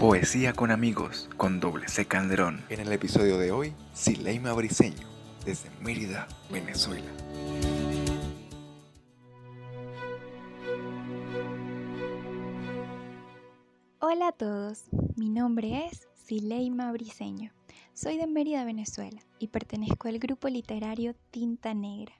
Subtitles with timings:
[0.00, 2.62] Poesía con amigos con doble C Calderón.
[2.68, 5.08] En el episodio de hoy, Sileima Briseño,
[5.46, 7.10] desde Mérida, Venezuela.
[14.00, 14.84] Hola a todos,
[15.16, 17.52] mi nombre es Sileima Briseño.
[17.94, 22.12] Soy de Mérida, Venezuela y pertenezco al grupo literario Tinta Negra.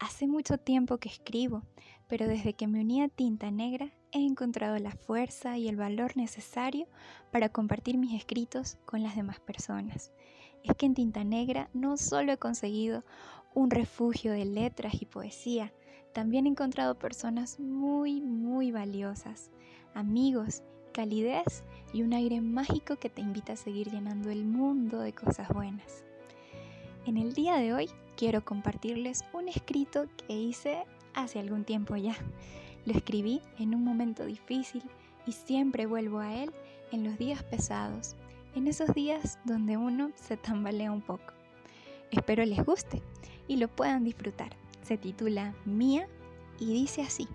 [0.00, 1.62] Hace mucho tiempo que escribo,
[2.08, 6.16] pero desde que me uní a Tinta Negra he encontrado la fuerza y el valor
[6.16, 6.86] necesario
[7.30, 10.10] para compartir mis escritos con las demás personas.
[10.64, 13.04] Es que en Tinta Negra no solo he conseguido
[13.52, 15.70] un refugio de letras y poesía,
[16.14, 19.50] también he encontrado personas muy, muy valiosas,
[19.92, 20.62] amigos,
[20.94, 25.50] calidez y un aire mágico que te invita a seguir llenando el mundo de cosas
[25.50, 26.04] buenas.
[27.04, 30.84] En el día de hoy quiero compartirles un escrito que hice
[31.14, 32.14] hace algún tiempo ya.
[32.84, 34.82] Lo escribí en un momento difícil
[35.24, 36.52] y siempre vuelvo a él
[36.92, 38.16] en los días pesados,
[38.54, 41.32] en esos días donde uno se tambalea un poco.
[42.10, 43.02] Espero les guste
[43.48, 44.54] y lo puedan disfrutar.
[44.82, 46.06] Se titula Mía
[46.58, 47.26] y dice así.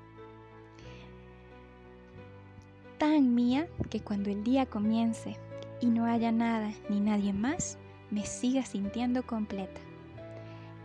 [2.99, 5.35] Tan mía que cuando el día comience
[5.81, 7.79] y no haya nada ni nadie más,
[8.11, 9.81] me siga sintiendo completa.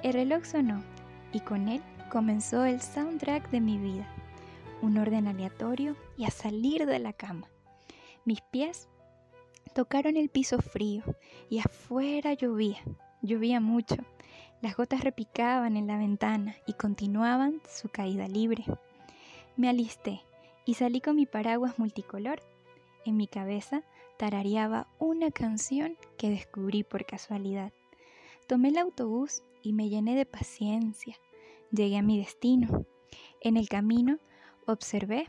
[0.02, 0.82] El reloj sonó
[1.30, 4.08] y con él comenzó el soundtrack de mi vida,
[4.80, 7.48] un orden aleatorio y a salir de la cama.
[8.24, 8.88] Mis pies
[9.74, 11.02] tocaron el piso frío
[11.50, 12.78] y afuera llovía,
[13.20, 13.96] llovía mucho.
[14.62, 18.64] Las gotas repicaban en la ventana y continuaban su caída libre.
[19.56, 20.22] Me alisté
[20.64, 22.40] y salí con mi paraguas multicolor.
[23.04, 23.82] En mi cabeza
[24.16, 27.72] tarareaba una canción que descubrí por casualidad.
[28.46, 31.16] Tomé el autobús y me llené de paciencia.
[31.70, 32.86] Llegué a mi destino.
[33.40, 34.18] En el camino
[34.66, 35.28] observé,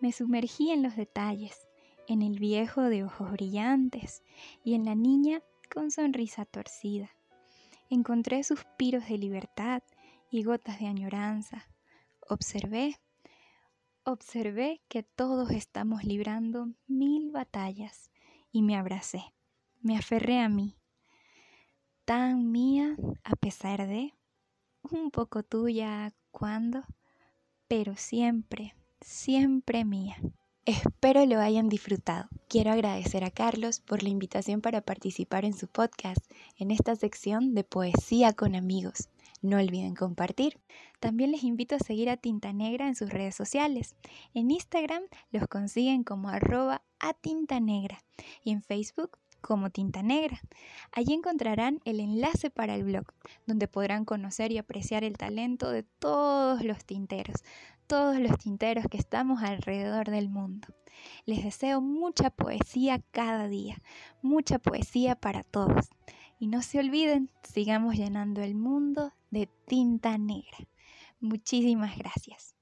[0.00, 1.66] me sumergí en los detalles,
[2.06, 4.22] en el viejo de ojos brillantes
[4.64, 5.42] y en la niña
[5.72, 7.10] con sonrisa torcida.
[7.90, 9.82] Encontré suspiros de libertad
[10.30, 11.66] y gotas de añoranza.
[12.28, 12.96] Observé,
[14.04, 18.10] observé que todos estamos librando mil batallas
[18.52, 19.22] y me abracé,
[19.80, 20.77] me aferré a mí,
[22.08, 24.14] tan mía a pesar de,
[24.80, 26.82] un poco tuya cuando,
[27.68, 30.16] pero siempre, siempre mía.
[30.64, 32.30] Espero lo hayan disfrutado.
[32.48, 36.24] Quiero agradecer a Carlos por la invitación para participar en su podcast,
[36.56, 39.10] en esta sección de Poesía con amigos.
[39.42, 40.58] No olviden compartir.
[41.00, 43.96] También les invito a seguir a Tinta Negra en sus redes sociales.
[44.32, 48.02] En Instagram los consiguen como arroba a Tinta Negra
[48.42, 50.42] y en Facebook como Tinta Negra.
[50.92, 53.06] Allí encontrarán el enlace para el blog,
[53.46, 57.42] donde podrán conocer y apreciar el talento de todos los tinteros,
[57.86, 60.68] todos los tinteros que estamos alrededor del mundo.
[61.24, 63.80] Les deseo mucha poesía cada día,
[64.20, 65.88] mucha poesía para todos.
[66.38, 70.58] Y no se olviden, sigamos llenando el mundo de tinta negra.
[71.20, 72.57] Muchísimas gracias.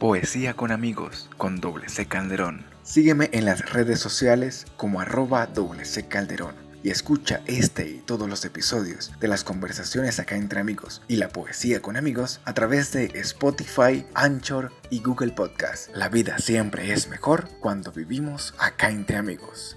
[0.00, 2.64] Poesía con amigos con doble C Calderón.
[2.82, 5.46] Sígueme en las redes sociales como arroba
[6.08, 11.16] Calderón y escucha este y todos los episodios de las conversaciones acá entre amigos y
[11.16, 15.94] la poesía con amigos a través de Spotify, Anchor y Google Podcast.
[15.94, 19.76] La vida siempre es mejor cuando vivimos acá entre amigos.